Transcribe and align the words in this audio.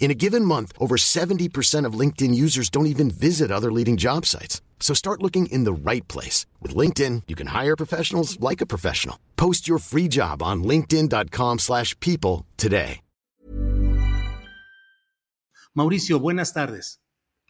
In 0.00 0.10
a 0.10 0.14
given 0.14 0.42
month, 0.42 0.72
over 0.80 0.96
70% 0.96 1.84
of 1.84 1.92
LinkedIn 1.92 2.34
users 2.34 2.70
don't 2.70 2.86
even 2.86 3.10
visit 3.10 3.50
other 3.50 3.70
leading 3.70 3.98
job 3.98 4.24
sites. 4.24 4.62
So 4.80 4.94
start 4.94 5.22
looking 5.22 5.52
in 5.52 5.64
the 5.64 5.90
right 5.90 6.08
place. 6.08 6.46
With 6.62 6.74
LinkedIn, 6.74 7.24
you 7.28 7.36
can 7.36 7.48
hire 7.48 7.76
professionals 7.76 8.40
like 8.40 8.62
a 8.62 8.66
professional. 8.66 9.16
Post 9.36 9.68
your 9.68 9.78
free 9.78 10.08
job 10.08 10.42
on 10.42 10.64
linkedin.com 10.64 11.58
slash 11.58 11.94
people 12.00 12.46
today. 12.56 13.00
Mauricio, 15.74 16.18
buenas 16.18 16.52
tardes. 16.52 17.00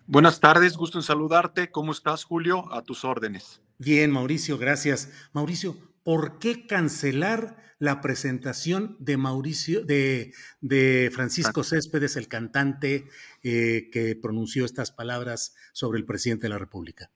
Buenas 0.07 0.41
tardes, 0.41 0.77
gusto 0.77 0.99
en 0.99 1.03
saludarte. 1.03 1.71
¿Cómo 1.71 1.93
estás, 1.93 2.25
Julio? 2.25 2.71
A 2.73 2.83
tus 2.83 3.05
órdenes. 3.05 3.63
Bien, 3.79 4.11
Mauricio, 4.11 4.59
gracias. 4.59 5.09
Mauricio, 5.33 5.77
¿por 6.03 6.39
qué 6.39 6.67
cancelar 6.67 7.57
la 7.79 8.01
presentación 8.01 8.97
de 8.99 9.17
Mauricio, 9.17 9.85
de, 9.85 10.33
de 10.61 11.11
Francisco 11.13 11.63
Céspedes, 11.63 12.17
el 12.17 12.29
cantante 12.29 13.07
eh, 13.43 13.89
que 13.93 14.17
pronunció 14.17 14.65
estas 14.65 14.91
palabras 14.91 15.55
sobre 15.73 15.99
el 15.99 16.05
presidente 16.05 16.45
de 16.45 16.49
la 16.51 16.59
República? 16.59 17.11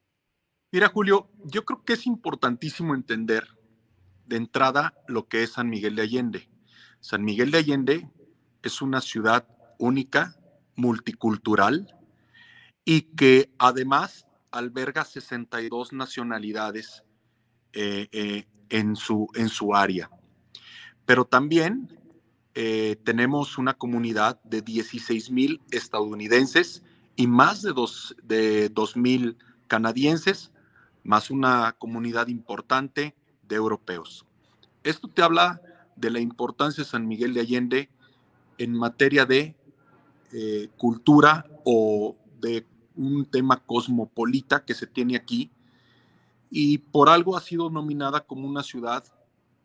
Mira, 0.70 0.88
Julio, 0.88 1.30
yo 1.44 1.64
creo 1.64 1.84
que 1.84 1.94
es 1.94 2.06
importantísimo 2.06 2.94
entender 2.94 3.46
de 4.26 4.36
entrada 4.36 4.94
lo 5.08 5.28
que 5.28 5.42
es 5.42 5.52
San 5.52 5.68
Miguel 5.68 5.96
de 5.96 6.02
Allende. 6.02 6.48
San 7.00 7.24
Miguel 7.24 7.50
de 7.50 7.58
Allende 7.58 8.10
es 8.62 8.80
una 8.80 9.00
ciudad 9.00 9.46
única, 9.78 10.36
multicultural 10.76 11.98
y 12.84 13.02
que 13.14 13.52
además 13.58 14.26
alberga 14.50 15.04
62 15.04 15.92
nacionalidades 15.92 17.04
eh, 17.72 18.08
eh, 18.12 18.46
en, 18.70 18.96
su, 18.96 19.28
en 19.34 19.48
su 19.48 19.74
área. 19.74 20.10
Pero 21.12 21.26
también 21.26 21.90
eh, 22.54 22.96
tenemos 23.04 23.58
una 23.58 23.74
comunidad 23.74 24.42
de 24.44 24.62
16 24.62 25.30
mil 25.30 25.60
estadounidenses 25.70 26.82
y 27.16 27.26
más 27.26 27.60
de 27.60 27.74
2 27.74 28.16
de 28.22 28.72
mil 28.94 29.36
canadienses, 29.68 30.52
más 31.04 31.30
una 31.30 31.76
comunidad 31.78 32.28
importante 32.28 33.14
de 33.46 33.56
europeos. 33.56 34.24
Esto 34.84 35.06
te 35.06 35.20
habla 35.20 35.60
de 35.96 36.08
la 36.08 36.18
importancia 36.18 36.82
de 36.82 36.88
San 36.88 37.06
Miguel 37.06 37.34
de 37.34 37.40
Allende 37.40 37.90
en 38.56 38.72
materia 38.72 39.26
de 39.26 39.54
cultura 40.78 41.44
o 41.62 42.16
de 42.40 42.66
un 42.96 43.26
tema 43.26 43.58
cosmopolita 43.58 44.64
que 44.64 44.72
se 44.72 44.86
tiene 44.86 45.16
aquí 45.16 45.50
y 46.48 46.78
por 46.78 47.10
algo 47.10 47.36
ha 47.36 47.42
sido 47.42 47.68
nominada 47.68 48.22
como 48.22 48.48
una 48.48 48.62
ciudad 48.62 49.04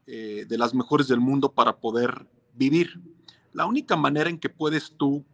eh, 0.08 0.46
de 0.48 0.58
las 0.58 0.74
mejores 0.74 1.08
del 1.08 1.20
mundo 1.20 1.52
para 1.52 1.78
poder 1.78 2.28
vivir. 2.54 3.02
La 3.54 3.66
única 3.66 3.96
manera 3.96 4.30
en 4.30 4.40
que 4.40 4.50
puedes 4.50 4.94
tú 4.98 5.26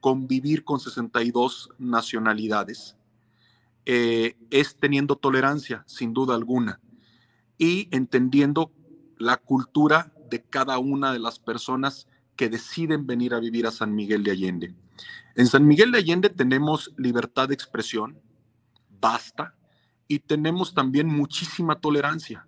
convivir 0.00 0.64
con 0.64 0.80
62 0.80 1.70
nacionalidades 1.78 2.96
eh, 3.84 4.36
es 4.50 4.76
teniendo 4.76 5.16
tolerancia, 5.16 5.84
sin 5.86 6.12
duda 6.12 6.34
alguna, 6.34 6.80
y 7.56 7.88
entendiendo 7.92 8.72
la 9.16 9.36
cultura 9.36 10.12
de 10.28 10.42
cada 10.42 10.78
una 10.78 11.12
de 11.12 11.20
las 11.20 11.38
personas 11.38 12.08
que 12.34 12.48
deciden 12.48 13.06
venir 13.06 13.32
a 13.32 13.40
vivir 13.40 13.66
a 13.66 13.70
San 13.70 13.94
Miguel 13.94 14.24
de 14.24 14.32
Allende. 14.32 14.74
En 15.36 15.46
San 15.46 15.66
Miguel 15.66 15.92
de 15.92 15.98
Allende 15.98 16.30
tenemos 16.30 16.92
libertad 16.96 17.48
de 17.48 17.54
expresión, 17.54 18.20
basta, 19.00 19.54
y 20.08 20.18
tenemos 20.18 20.74
también 20.74 21.06
muchísima 21.06 21.80
tolerancia. 21.80 22.46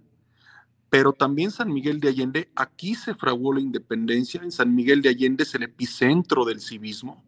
Pero 0.91 1.12
también 1.12 1.50
San 1.50 1.72
Miguel 1.72 2.00
de 2.00 2.09
Allende, 2.09 2.50
aquí 2.56 2.94
se 2.94 3.15
fraguó 3.15 3.53
la 3.53 3.60
independencia, 3.60 4.43
en 4.43 4.50
San 4.50 4.75
Miguel 4.75 5.03
de 5.03 5.10
Allende 5.10 5.43
es 5.43 5.54
el 5.54 5.65
epicentro 5.65 6.44
del 6.44 6.60
civismo. 6.60 7.25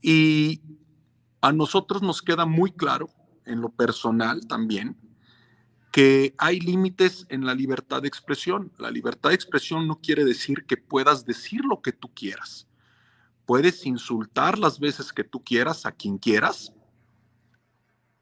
Y 0.00 0.60
a 1.40 1.52
nosotros 1.52 2.02
nos 2.02 2.22
queda 2.22 2.46
muy 2.46 2.70
claro, 2.70 3.10
en 3.44 3.60
lo 3.60 3.70
personal 3.70 4.46
también, 4.46 4.96
que 5.90 6.34
hay 6.38 6.60
límites 6.60 7.26
en 7.28 7.44
la 7.44 7.54
libertad 7.54 8.02
de 8.02 8.08
expresión. 8.08 8.72
La 8.78 8.90
libertad 8.90 9.30
de 9.30 9.34
expresión 9.34 9.88
no 9.88 10.00
quiere 10.00 10.24
decir 10.24 10.64
que 10.66 10.76
puedas 10.76 11.26
decir 11.26 11.64
lo 11.64 11.82
que 11.82 11.92
tú 11.92 12.08
quieras. 12.14 12.68
Puedes 13.44 13.84
insultar 13.84 14.58
las 14.58 14.78
veces 14.78 15.12
que 15.12 15.24
tú 15.24 15.42
quieras 15.42 15.86
a 15.86 15.92
quien 15.92 16.18
quieras, 16.18 16.72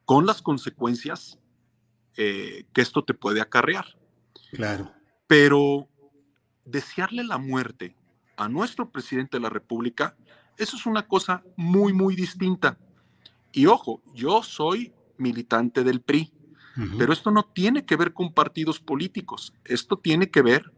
con 0.06 0.25
las 0.25 0.41
consecuencias 0.41 1.38
eh, 2.16 2.65
que 2.72 2.80
esto 2.80 3.04
te 3.04 3.12
puede 3.12 3.42
acarrear. 3.42 3.97
Claro. 4.53 4.92
Pero 5.26 5.88
desearle 6.64 7.25
la 7.25 7.38
muerte 7.38 7.97
a 8.36 8.48
nuestro 8.48 8.91
presidente 8.91 9.36
de 9.36 9.42
la 9.42 9.50
República, 9.50 10.16
eso 10.56 10.76
es 10.76 10.86
una 10.86 11.06
cosa 11.06 11.42
muy, 11.56 11.92
muy 11.92 12.14
distinta. 12.14 12.78
Y 13.53 13.66
ojo, 13.66 14.03
yo 14.14 14.42
soy 14.42 14.92
militante 15.16 15.84
del 15.84 16.00
PRI, 16.00 16.32
pero 16.97 17.12
esto 17.12 17.32
no 17.32 17.42
tiene 17.42 17.84
que 17.84 17.97
ver 17.97 18.12
con 18.12 18.32
partidos 18.32 18.78
políticos, 18.78 19.53
esto 19.64 19.97
tiene 19.97 20.31
que 20.31 20.42
ver 20.42 20.72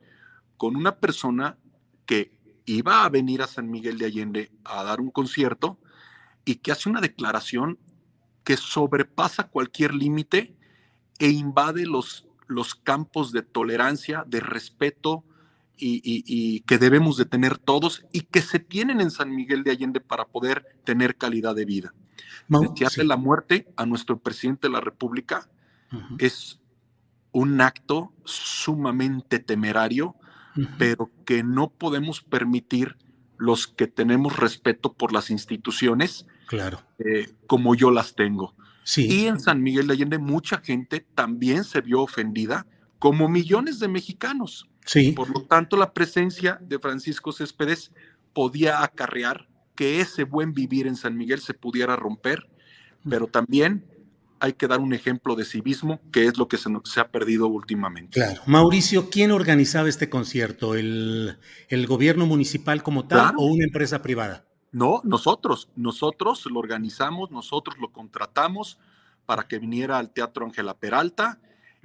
con 0.57 0.75
una 0.75 0.97
persona 0.97 1.59
que 2.07 2.33
iba 2.65 3.05
a 3.05 3.09
venir 3.11 3.43
a 3.43 3.47
San 3.47 3.71
Miguel 3.71 3.99
de 3.99 4.07
Allende 4.07 4.51
a 4.65 4.83
dar 4.83 5.01
un 5.01 5.11
concierto 5.11 5.79
y 6.47 6.57
que 6.57 6.73
hace 6.73 6.89
una 6.89 7.03
declaración 7.03 7.79
que 8.45 8.57
sobrepasa 8.57 9.49
cualquier 9.49 9.93
límite 9.93 10.57
e 11.19 11.29
invade 11.29 11.85
los, 11.85 12.27
los 12.51 12.75
campos 12.75 13.33
de 13.33 13.43
tolerancia, 13.43 14.25
de 14.27 14.41
respeto 14.41 15.25
y, 15.77 16.61
que 16.61 16.77
debemos 16.77 17.17
de 17.17 17.25
tener 17.25 17.57
todos 17.57 18.05
y 18.13 18.23
que 18.23 18.43
se 18.43 18.59
tienen 18.59 19.01
en 19.01 19.11
San 19.11 19.35
Miguel 19.35 19.65
de 19.65 19.71
Allende 19.71 20.01
para 20.01 20.27
poder 20.27 20.77
tener 20.85 21.17
calidad 21.17 21.55
de 21.55 21.65
vida. 21.65 21.95
Desearle 22.49 23.05
la 23.05 23.17
muerte 23.17 23.73
a 23.77 23.87
nuestro 23.87 24.19
presidente 24.19 24.69
de 24.69 24.73
la 24.73 24.81
República 24.81 25.49
es 26.19 26.61
un 27.33 27.61
acto 27.61 28.13
sumamente 28.25 29.39
temerario 29.39 30.17
pero 30.79 31.11
que 31.25 31.43
no 31.43 31.71
podemos 31.71 32.23
permitir 32.23 32.97
los 33.39 33.67
que 33.67 33.87
tenemos 33.87 34.37
respeto 34.39 34.93
por 34.93 35.13
las 35.13 35.31
instituciones, 35.31 36.27
claro. 36.47 36.83
Eh, 36.99 37.33
como 37.47 37.75
yo 37.75 37.91
las 37.91 38.15
tengo. 38.15 38.55
Sí. 38.85 39.07
Y 39.07 39.27
en 39.27 39.41
San 39.41 39.63
Miguel 39.63 39.87
de 39.87 39.95
Allende 39.95 40.19
mucha 40.19 40.59
gente 40.59 41.07
también 41.15 41.65
se 41.65 41.81
vio 41.81 42.03
ofendida, 42.03 42.67
como 42.99 43.29
millones 43.29 43.79
de 43.79 43.89
mexicanos. 43.89 44.69
Sí. 44.85 45.13
Por 45.13 45.31
lo 45.31 45.43
tanto, 45.43 45.77
la 45.77 45.93
presencia 45.93 46.59
de 46.61 46.79
Francisco 46.79 47.33
Céspedes 47.33 47.93
podía 48.33 48.83
acarrear 48.83 49.49
que 49.75 50.01
ese 50.01 50.25
buen 50.25 50.53
vivir 50.53 50.87
en 50.87 50.97
San 50.97 51.17
Miguel 51.17 51.41
se 51.41 51.55
pudiera 51.55 51.97
romper, 51.97 52.49
pero 53.09 53.27
también 53.27 53.85
hay 54.41 54.55
que 54.55 54.67
dar 54.67 54.81
un 54.81 54.93
ejemplo 54.95 55.37
de 55.37 55.45
civismo, 55.45 56.01
que 56.13 56.27
es 56.27 56.39
lo 56.39 56.49
que 56.49 56.57
se, 56.57 56.71
se 56.85 57.01
ha 57.01 57.09
perdido 57.09 57.47
últimamente. 57.47 58.13
Claro. 58.13 58.43
Mauricio, 58.47 59.11
¿quién 59.11 59.31
organizaba 59.31 59.89
este 59.89 60.09
concierto? 60.09 60.75
¿El, 60.75 61.39
el 61.69 61.87
gobierno 61.87 62.27
municipal 62.27 62.83
como 62.83 63.07
tal 63.07 63.35
o 63.37 63.47
una 63.47 63.65
empresa 63.65 64.03
privada? 64.03 64.47
No, 64.73 65.01
nosotros, 65.05 65.69
nosotros 65.75 66.47
lo 66.47 66.61
organizamos, 66.61 67.31
nosotros 67.31 67.77
lo 67.79 67.91
contratamos 67.93 68.79
para 69.27 69.49
que 69.49 69.59
viniera 69.59 69.99
al 69.99 70.13
Teatro 70.13 70.45
Ángela 70.45 70.75
Peralta 70.75 71.41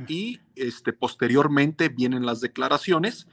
y 0.07 0.39
este, 0.55 0.93
posteriormente 0.93 1.89
vienen 1.89 2.25
las 2.25 2.41
declaraciones, 2.41 3.27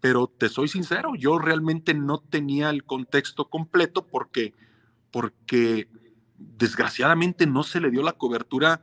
pero 0.00 0.26
te 0.26 0.48
soy 0.48 0.68
sincero, 0.68 1.14
yo 1.16 1.38
realmente 1.38 1.92
no 1.94 2.18
tenía 2.18 2.70
el 2.70 2.84
contexto 2.84 3.48
completo 3.48 4.06
porque, 4.06 4.54
porque 5.10 5.88
desgraciadamente 6.36 7.46
no 7.46 7.62
se 7.62 7.80
le 7.80 7.90
dio 7.90 8.02
la 8.02 8.12
cobertura 8.12 8.82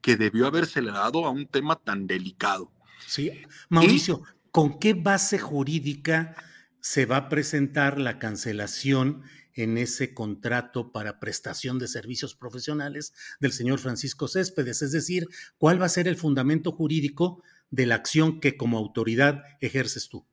que 0.00 0.16
debió 0.16 0.46
haberse 0.46 0.80
dado 0.82 1.26
a 1.26 1.30
un 1.30 1.46
tema 1.46 1.76
tan 1.76 2.06
delicado. 2.06 2.70
Sí, 3.06 3.32
Mauricio, 3.68 4.22
¿con 4.50 4.78
qué 4.78 4.94
base 4.94 5.38
jurídica 5.38 6.36
se 6.80 7.06
va 7.06 7.16
a 7.16 7.28
presentar 7.28 7.98
la 7.98 8.18
cancelación 8.18 9.22
en 9.58 9.76
ese 9.76 10.14
contrato 10.14 10.92
para 10.92 11.18
prestación 11.18 11.80
de 11.80 11.88
servicios 11.88 12.36
profesionales 12.36 13.12
del 13.40 13.52
señor 13.52 13.80
Francisco 13.80 14.28
Céspedes? 14.28 14.82
Es 14.82 14.92
decir, 14.92 15.28
¿cuál 15.58 15.82
va 15.82 15.86
a 15.86 15.90
ser 15.90 16.06
el 16.06 16.16
fundamento 16.16 16.70
jurídico 16.70 17.42
de 17.70 17.86
la 17.86 17.96
acción 17.96 18.40
que 18.40 18.56
como 18.56 18.78
autoridad 18.78 19.42
ejerces 19.60 20.08
tú? 20.08 20.24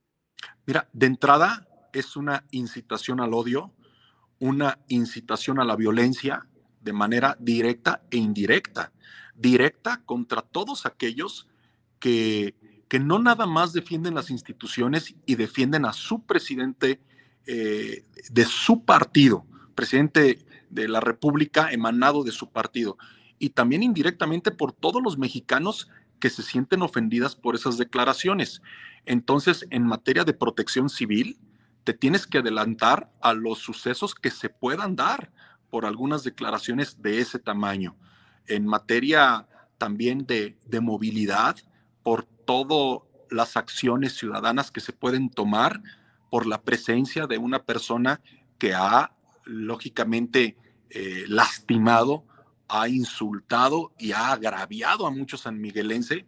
Mira, 0.64 0.88
de 0.92 1.06
entrada 1.06 1.68
es 1.92 2.14
una 2.14 2.46
incitación 2.52 3.20
al 3.20 3.34
odio, 3.34 3.74
una 4.38 4.78
incitación 4.86 5.58
a 5.58 5.64
la 5.64 5.74
violencia 5.74 6.46
de 6.80 6.92
manera 6.92 7.36
directa 7.40 8.02
e 8.12 8.18
indirecta. 8.18 8.92
Directa 9.34 10.02
contra 10.06 10.42
todos 10.42 10.86
aquellos 10.86 11.48
que, 11.98 12.54
que 12.88 13.00
no 13.00 13.18
nada 13.18 13.46
más 13.46 13.72
defienden 13.72 14.14
las 14.14 14.30
instituciones 14.30 15.16
y 15.26 15.34
defienden 15.34 15.84
a 15.84 15.92
su 15.92 16.24
presidente 16.24 17.00
eh, 17.46 18.04
de 18.30 18.44
su 18.44 18.84
partido, 18.84 19.46
presidente 19.74 20.44
de 20.70 20.88
la 20.88 21.00
República 21.00 21.70
emanado 21.70 22.24
de 22.24 22.32
su 22.32 22.50
partido, 22.50 22.98
y 23.38 23.50
también 23.50 23.82
indirectamente 23.82 24.50
por 24.50 24.72
todos 24.72 25.02
los 25.02 25.18
mexicanos 25.18 25.88
que 26.18 26.30
se 26.30 26.42
sienten 26.42 26.82
ofendidas 26.82 27.36
por 27.36 27.54
esas 27.54 27.76
declaraciones. 27.76 28.62
Entonces, 29.04 29.66
en 29.70 29.84
materia 29.84 30.24
de 30.24 30.32
protección 30.32 30.88
civil, 30.88 31.38
te 31.84 31.92
tienes 31.92 32.26
que 32.26 32.38
adelantar 32.38 33.12
a 33.20 33.32
los 33.32 33.58
sucesos 33.58 34.14
que 34.14 34.30
se 34.30 34.48
puedan 34.48 34.96
dar 34.96 35.30
por 35.70 35.84
algunas 35.84 36.24
declaraciones 36.24 37.00
de 37.00 37.20
ese 37.20 37.38
tamaño. 37.38 37.96
En 38.46 38.66
materia 38.66 39.46
también 39.78 40.26
de, 40.26 40.58
de 40.66 40.80
movilidad, 40.80 41.56
por 42.02 42.24
todas 42.24 43.02
las 43.30 43.56
acciones 43.56 44.14
ciudadanas 44.14 44.70
que 44.70 44.80
se 44.80 44.92
pueden 44.92 45.28
tomar 45.30 45.82
por 46.30 46.46
la 46.46 46.62
presencia 46.62 47.26
de 47.26 47.38
una 47.38 47.62
persona 47.62 48.20
que 48.58 48.74
ha, 48.74 49.12
lógicamente, 49.44 50.56
eh, 50.90 51.24
lastimado, 51.28 52.24
ha 52.68 52.88
insultado 52.88 53.92
y 53.98 54.12
ha 54.12 54.32
agraviado 54.32 55.06
a 55.06 55.10
muchos 55.10 55.42
sanmiguelenses. 55.42 56.24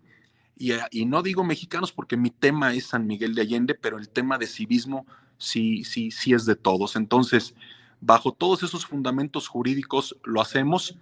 Y, 0.57 0.73
y 0.91 1.07
no 1.07 1.23
digo 1.23 1.45
mexicanos 1.45 1.93
porque 1.93 2.17
mi 2.17 2.31
tema 2.31 2.75
es 2.75 2.87
San 2.87 3.07
Miguel 3.07 3.35
de 3.35 3.43
Allende, 3.43 3.75
pero 3.75 3.99
el 3.99 4.09
tema 4.09 4.39
de 4.39 4.47
civismo 4.47 5.07
sí, 5.37 5.85
sí, 5.85 6.11
sí 6.11 6.35
es 6.35 6.45
de 6.45 6.57
todos. 6.57 6.97
Entonces, 6.97 7.55
bajo 8.01 8.33
todos 8.33 8.63
esos 8.63 8.87
fundamentos 8.87 9.49
jurídicos 9.49 10.17
lo 10.25 10.41
hacemos, 10.41 10.99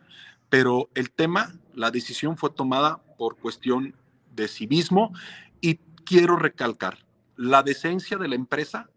pero 0.49 0.91
el 0.95 1.11
tema, 1.11 1.55
la 1.75 1.91
decisión 1.91 2.37
fue 2.37 2.51
tomada 2.51 3.03
por 3.19 3.37
cuestión 3.37 3.95
de 4.35 4.49
civismo 4.49 5.13
y 5.61 5.77
quiero 6.05 6.37
recalcar, 6.37 7.06
la 7.37 7.63
decencia 7.63 8.17
de 8.17 8.29
la 8.29 8.35
empresa 8.35 8.91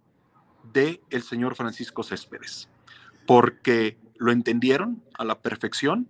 de 0.74 1.02
el 1.10 1.24
señor 1.24 1.56
Francisco 1.56 2.04
Céspedes, 2.04 2.70
porque 3.26 3.98
lo 4.18 4.32
entendieron 4.32 5.04
a 5.18 5.24
la 5.24 5.40
perfección 5.42 6.10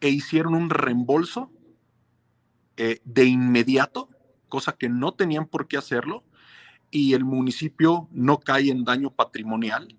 e 0.00 0.08
hicieron 0.08 0.54
un 0.54 0.70
reembolso 0.70 1.50
eh, 2.76 3.00
de 3.04 3.24
inmediato, 3.24 4.08
cosa 4.48 4.72
que 4.72 4.88
no 4.88 5.12
tenían 5.14 5.46
por 5.46 5.66
qué 5.66 5.76
hacerlo, 5.76 6.24
y 6.90 7.14
el 7.14 7.24
municipio 7.24 8.08
no 8.12 8.38
cae 8.38 8.70
en 8.70 8.84
daño 8.84 9.10
patrimonial 9.10 9.96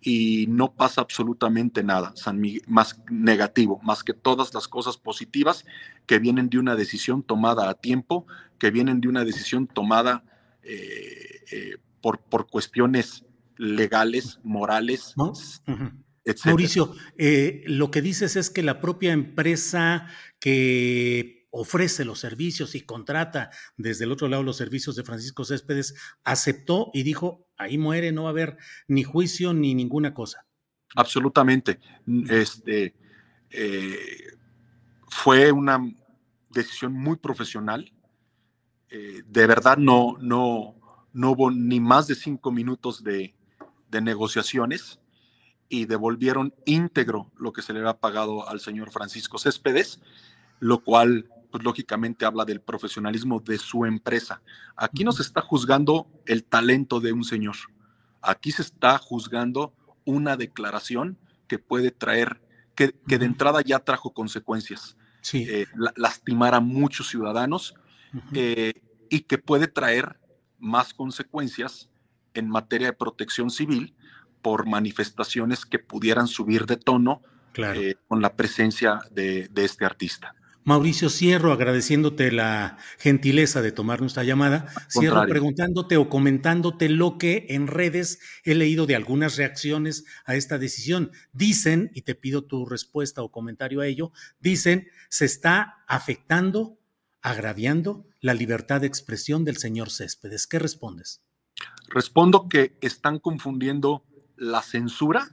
y 0.00 0.46
no 0.48 0.72
pasa 0.72 1.02
absolutamente 1.02 1.82
nada 1.82 2.12
San 2.16 2.42
más 2.66 3.00
negativo, 3.10 3.78
más 3.82 4.02
que 4.02 4.14
todas 4.14 4.54
las 4.54 4.66
cosas 4.66 4.96
positivas 4.96 5.66
que 6.06 6.18
vienen 6.18 6.48
de 6.48 6.58
una 6.58 6.74
decisión 6.74 7.22
tomada 7.22 7.68
a 7.68 7.74
tiempo, 7.74 8.26
que 8.58 8.70
vienen 8.70 9.00
de 9.00 9.08
una 9.08 9.24
decisión 9.24 9.66
tomada 9.66 10.24
por, 12.00 12.20
por 12.20 12.48
cuestiones 12.48 13.24
legales, 13.60 14.40
morales, 14.42 15.14
etc. 16.24 16.46
Mauricio, 16.46 16.94
eh, 17.18 17.62
lo 17.66 17.90
que 17.90 18.02
dices 18.02 18.36
es 18.36 18.48
que 18.50 18.62
la 18.62 18.80
propia 18.80 19.12
empresa 19.12 20.08
que 20.38 21.46
ofrece 21.50 22.04
los 22.04 22.20
servicios 22.20 22.74
y 22.74 22.82
contrata 22.82 23.50
desde 23.76 24.04
el 24.04 24.12
otro 24.12 24.28
lado 24.28 24.42
los 24.42 24.56
servicios 24.56 24.96
de 24.96 25.02
Francisco 25.02 25.44
Céspedes 25.44 25.94
aceptó 26.24 26.90
y 26.94 27.02
dijo, 27.02 27.46
ahí 27.58 27.76
muere, 27.76 28.12
no 28.12 28.22
va 28.22 28.28
a 28.28 28.32
haber 28.32 28.56
ni 28.88 29.02
juicio 29.02 29.52
ni 29.52 29.74
ninguna 29.74 30.14
cosa. 30.14 30.46
Absolutamente. 30.94 31.80
Este, 32.28 32.94
fue 35.08 35.52
una 35.52 35.80
decisión 36.50 36.92
muy 36.92 37.16
profesional. 37.16 37.92
De 38.90 39.46
verdad 39.46 39.76
no, 39.76 40.16
no, 40.20 40.74
no 41.12 41.30
hubo 41.32 41.50
ni 41.50 41.80
más 41.80 42.06
de 42.06 42.14
cinco 42.14 42.50
minutos 42.50 43.02
de, 43.02 43.34
negociaciones 43.90 45.00
y 45.68 45.86
devolvieron 45.86 46.54
íntegro 46.64 47.30
lo 47.36 47.52
que 47.52 47.62
se 47.62 47.72
le 47.72 47.80
había 47.80 47.98
pagado 47.98 48.48
al 48.48 48.60
señor 48.60 48.92
Francisco 48.92 49.38
Céspedes, 49.38 50.00
lo 50.60 50.78
cual, 50.84 51.28
pues 51.50 51.64
lógicamente 51.64 52.24
habla 52.24 52.44
del 52.44 52.60
profesionalismo 52.60 53.40
de 53.40 53.58
su 53.58 53.84
empresa. 53.84 54.42
Aquí 54.76 55.02
no 55.02 55.10
se 55.10 55.22
está 55.22 55.40
juzgando 55.40 56.06
el 56.26 56.44
talento 56.44 57.00
de 57.00 57.12
un 57.12 57.24
señor, 57.24 57.56
aquí 58.22 58.52
se 58.52 58.62
está 58.62 58.96
juzgando 58.98 59.74
una 60.04 60.36
declaración 60.36 61.18
que 61.48 61.58
puede 61.58 61.90
traer, 61.90 62.40
que, 62.76 62.94
de 63.06 63.26
entrada 63.26 63.60
ya 63.60 63.80
trajo 63.80 64.12
consecuencias, 64.12 64.96
eh, 65.32 65.66
lastimar 65.96 66.54
a 66.54 66.60
muchos 66.60 67.08
ciudadanos 67.08 67.74
eh, 68.34 68.72
y 69.08 69.20
que 69.20 69.38
puede 69.38 69.68
traer 69.68 70.18
más 70.58 70.94
consecuencias 70.94 71.90
en 72.34 72.48
materia 72.48 72.88
de 72.88 72.92
protección 72.92 73.50
civil 73.50 73.94
por 74.42 74.66
manifestaciones 74.66 75.66
que 75.66 75.78
pudieran 75.78 76.26
subir 76.26 76.66
de 76.66 76.76
tono 76.76 77.22
eh, 77.56 77.96
con 78.08 78.22
la 78.22 78.36
presencia 78.36 79.00
de, 79.10 79.50
este 79.56 79.84
artista. 79.84 80.34
Mauricio, 80.62 81.08
cierro 81.08 81.52
agradeciéndote 81.52 82.30
la 82.30 82.76
gentileza 82.98 83.62
de 83.62 83.72
tomar 83.72 84.00
nuestra 84.00 84.24
llamada. 84.24 84.66
Cierro 84.88 85.26
preguntándote 85.26 85.96
o 85.96 86.08
comentándote 86.08 86.88
lo 86.88 87.18
que 87.18 87.46
en 87.50 87.66
redes 87.66 88.20
he 88.44 88.54
leído 88.54 88.86
de 88.86 88.94
algunas 88.94 89.36
reacciones 89.36 90.04
a 90.26 90.36
esta 90.36 90.58
decisión. 90.58 91.10
Dicen, 91.32 91.90
y 91.94 92.02
te 92.02 92.14
pido 92.14 92.44
tu 92.44 92.66
respuesta 92.66 93.22
o 93.22 93.32
comentario 93.32 93.80
a 93.80 93.86
ello, 93.86 94.12
dicen, 94.38 94.88
se 95.08 95.24
está 95.24 95.82
afectando 95.88 96.78
agraviando 97.22 98.06
la 98.20 98.34
libertad 98.34 98.80
de 98.80 98.86
expresión 98.86 99.44
del 99.44 99.56
señor 99.56 99.90
Céspedes. 99.90 100.46
¿Qué 100.46 100.58
respondes? 100.58 101.22
Respondo 101.88 102.48
que 102.48 102.76
están 102.80 103.18
confundiendo 103.18 104.04
la 104.36 104.62
censura, 104.62 105.28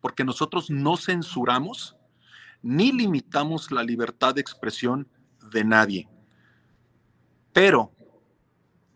porque 0.00 0.24
nosotros 0.24 0.70
no 0.70 0.96
censuramos 0.96 1.96
ni 2.62 2.92
limitamos 2.92 3.70
la 3.70 3.82
libertad 3.82 4.34
de 4.34 4.40
expresión 4.40 5.08
de 5.50 5.64
nadie. 5.64 6.08
Pero 7.52 7.92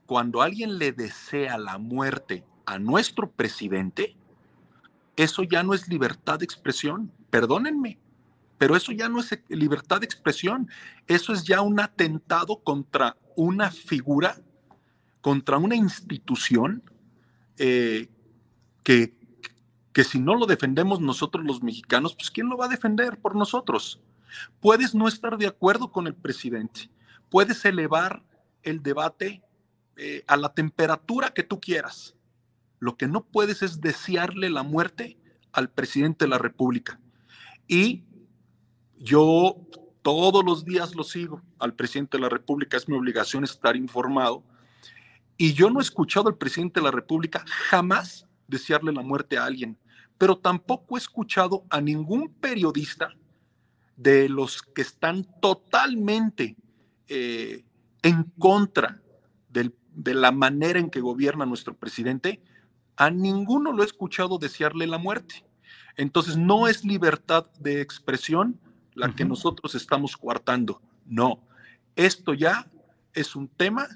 cuando 0.07 0.43
alguien 0.43 0.79
le 0.79 0.93
desea 0.93 1.59
la 1.59 1.79
muerte 1.79 2.45
a 2.67 2.79
nuestro 2.79 3.31
presidente, 3.31 4.17
eso 5.17 5.43
ya 5.43 5.63
no 5.63 5.75
es 5.75 5.89
libertad 5.89 6.39
de 6.39 6.45
expresión. 6.45 7.13
Perdónenme, 7.31 7.99
pero 8.59 8.77
eso 8.77 8.93
ya 8.93 9.09
no 9.09 9.21
es 9.21 9.39
libertad 9.49 10.01
de 10.01 10.07
expresión, 10.07 10.69
eso 11.07 11.33
es 11.33 11.45
ya 11.45 11.61
un 11.61 11.81
atentado 11.81 12.63
contra 12.63 13.17
una 13.37 13.71
figura, 13.71 14.37
contra 15.21 15.59
una 15.59 15.75
institución 15.75 16.83
eh, 17.59 18.09
que, 18.83 19.15
que 19.93 20.05
si 20.05 20.19
no 20.19 20.35
lo 20.35 20.47
defendemos 20.47 21.01
nosotros 21.01 21.45
los 21.45 21.63
mexicanos, 21.63 22.15
pues 22.15 22.31
¿quién 22.31 22.49
lo 22.49 22.57
va 22.57 22.67
a 22.67 22.69
defender 22.69 23.19
por 23.19 23.35
nosotros? 23.35 24.01
Puedes 24.61 24.95
no 24.95 25.09
estar 25.09 25.37
de 25.39 25.47
acuerdo 25.47 25.91
con 25.91 26.07
el 26.07 26.15
presidente, 26.15 26.91
puedes 27.31 27.65
elevar 27.65 28.23
el 28.63 28.83
debate 28.83 29.43
eh, 29.97 30.25
a 30.27 30.37
la 30.37 30.53
temperatura 30.53 31.33
que 31.33 31.43
tú 31.45 31.61
quieras. 31.61 32.17
Lo 32.81 32.97
que 32.97 33.07
no 33.07 33.25
puedes 33.25 33.63
es 33.63 33.81
desearle 33.81 34.51
la 34.51 34.63
muerte 34.63 35.17
al 35.53 35.71
presidente 35.71 36.25
de 36.25 36.31
la 36.31 36.39
República. 36.39 36.99
Y 37.69 38.05
yo 38.99 39.57
todos 40.03 40.45
los 40.45 40.65
días 40.65 40.95
lo 40.95 41.05
sigo 41.05 41.43
al 41.59 41.75
presidente 41.75 42.17
de 42.17 42.23
la 42.23 42.29
República, 42.29 42.77
es 42.77 42.89
mi 42.89 42.97
obligación 42.97 43.45
estar 43.45 43.77
informado. 43.77 44.45
Y 45.37 45.55
yo 45.55 45.71
no 45.71 45.81
he 45.81 45.83
escuchado 45.83 46.29
al 46.29 46.37
presidente 46.37 46.81
de 46.81 46.85
la 46.85 46.91
República 46.91 47.45
jamás 47.47 48.27
desearle 48.47 48.93
la 48.93 49.03
muerte 49.03 49.39
a 49.39 49.47
alguien, 49.47 49.79
pero 50.19 50.37
tampoco 50.37 50.97
he 50.97 51.01
escuchado 51.01 51.65
a 51.71 51.81
ningún 51.81 52.29
periodista 52.29 53.15
de 53.97 54.29
los 54.29 54.63
que 54.63 54.83
están 54.83 55.27
totalmente 55.41 56.57
eh, 57.09 57.65
en 58.03 58.25
contra 58.39 59.01
de 59.95 60.15
la 60.15 60.33
manera 60.33 60.81
en 60.81 60.91
que 60.91 61.01
gobierna 61.01 61.47
nuestro 61.47 61.77
presidente, 61.77 62.43
a 62.97 63.11
ninguno 63.11 63.73
lo 63.73 63.83
he 63.83 63.87
escuchado 63.87 64.39
desearle 64.39 64.87
la 64.87 64.99
muerte. 64.99 65.45
Entonces, 65.97 66.37
no 66.37 66.67
es 66.67 66.85
libertad 66.85 67.47
de 67.61 67.81
expresión 67.81 68.59
la 68.95 69.15
que 69.15 69.25
nosotros 69.25 69.75
estamos 69.75 70.17
coartando, 70.17 70.81
no. 71.07 71.43
Esto 71.97 72.35
ya 72.35 72.71
es 73.13 73.37
un 73.37 73.49
tema 73.49 73.89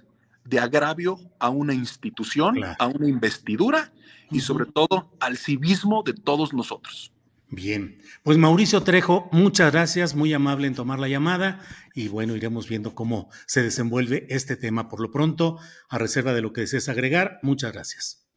de 0.45 0.59
agravio 0.59 1.19
a 1.39 1.51
una 1.51 1.75
institución, 1.75 2.59
a 2.79 2.87
una 2.87 3.09
investidura 3.09 3.93
y 4.31 4.41
sobre 4.41 4.67
todo 4.67 5.13
al 5.21 5.37
civismo 5.37 6.03
de 6.03 6.15
todos 6.15 6.53
nosotros. 6.53 7.13
Bien, 7.51 8.03
pues 8.25 8.37
Mauricio 8.37 8.83
Trejo, 8.83 9.29
muchas 9.33 9.73
gracias, 9.73 10.15
muy 10.15 10.35
amable 10.35 10.67
en 10.67 10.75
tomar 10.75 10.99
la 10.99 11.09
llamada 11.09 11.63
y 11.95 12.09
bueno, 12.09 12.37
iremos 12.37 12.69
viendo 12.69 12.95
cómo 12.95 13.31
se 13.47 13.63
desenvuelve 13.63 14.27
este 14.29 14.55
tema. 14.57 14.91
Por 14.91 15.01
lo 15.01 15.11
pronto, 15.11 15.59
a 15.89 15.97
reserva 15.97 16.35
de 16.35 16.43
lo 16.43 16.53
que 16.53 16.61
desees 16.63 16.91
agregar, 16.91 17.39
muchas 17.43 17.73
gracias. 17.73 18.29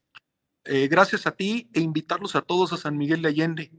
Eh, 0.64 0.88
gracias 0.88 1.28
a 1.28 1.32
ti 1.32 1.70
e 1.74 1.82
invitarlos 1.82 2.38
a 2.38 2.42
todos 2.42 2.72
a 2.72 2.78
San 2.78 2.98
Miguel 2.98 3.22
de 3.22 3.28
Allende, 3.28 3.72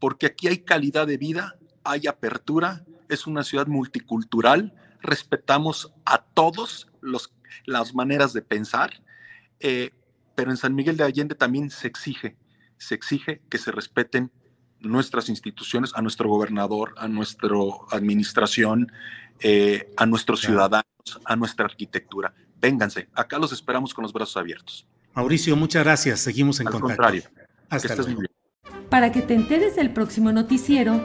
porque 0.00 0.26
aquí 0.26 0.48
hay 0.48 0.64
calidad 0.64 1.06
de 1.06 1.18
vida, 1.18 1.59
hay 1.84 2.06
apertura, 2.06 2.84
es 3.08 3.26
una 3.26 3.44
ciudad 3.44 3.66
multicultural, 3.66 4.74
respetamos 5.00 5.92
a 6.04 6.22
todos 6.22 6.88
los, 7.00 7.32
las 7.64 7.94
maneras 7.94 8.32
de 8.32 8.42
pensar, 8.42 9.02
eh, 9.60 9.90
pero 10.34 10.50
en 10.50 10.56
San 10.56 10.74
Miguel 10.74 10.96
de 10.96 11.04
Allende 11.04 11.34
también 11.34 11.70
se 11.70 11.86
exige, 11.86 12.36
se 12.78 12.94
exige 12.94 13.42
que 13.48 13.58
se 13.58 13.72
respeten 13.72 14.30
nuestras 14.80 15.28
instituciones, 15.28 15.92
a 15.94 16.02
nuestro 16.02 16.28
gobernador, 16.28 16.94
a 16.96 17.08
nuestra 17.08 17.56
administración, 17.90 18.90
eh, 19.40 19.92
a 19.96 20.06
nuestros 20.06 20.40
ciudadanos, 20.40 20.84
a 21.24 21.36
nuestra 21.36 21.66
arquitectura. 21.66 22.32
Vénganse, 22.60 23.08
acá 23.14 23.38
los 23.38 23.52
esperamos 23.52 23.92
con 23.92 24.02
los 24.02 24.12
brazos 24.12 24.36
abiertos. 24.36 24.86
Mauricio, 25.14 25.56
muchas 25.56 25.84
gracias. 25.84 26.20
Seguimos 26.20 26.60
en 26.60 26.68
Al 26.68 26.72
contacto. 26.72 26.96
Contrario. 26.96 27.22
Hasta 27.68 27.94
luego. 27.96 28.22
Para 28.88 29.12
que 29.12 29.22
te 29.22 29.34
enteres 29.34 29.76
del 29.76 29.92
próximo 29.92 30.32
noticiero, 30.32 31.04